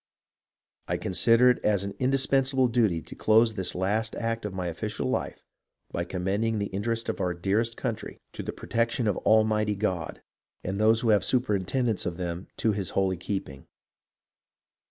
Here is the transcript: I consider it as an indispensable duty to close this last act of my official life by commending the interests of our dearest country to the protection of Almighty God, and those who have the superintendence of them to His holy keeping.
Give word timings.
I 0.87 0.97
consider 0.97 1.51
it 1.51 1.63
as 1.63 1.83
an 1.83 1.93
indispensable 1.99 2.67
duty 2.67 3.03
to 3.03 3.13
close 3.13 3.53
this 3.53 3.75
last 3.75 4.15
act 4.15 4.45
of 4.45 4.53
my 4.55 4.65
official 4.65 5.07
life 5.07 5.45
by 5.91 6.05
commending 6.05 6.57
the 6.57 6.73
interests 6.73 7.07
of 7.07 7.21
our 7.21 7.35
dearest 7.35 7.77
country 7.77 8.19
to 8.33 8.41
the 8.41 8.51
protection 8.51 9.07
of 9.07 9.17
Almighty 9.17 9.75
God, 9.75 10.23
and 10.63 10.79
those 10.79 11.01
who 11.01 11.09
have 11.09 11.21
the 11.21 11.27
superintendence 11.27 12.07
of 12.07 12.17
them 12.17 12.47
to 12.57 12.71
His 12.71 12.89
holy 12.97 13.17
keeping. 13.17 13.67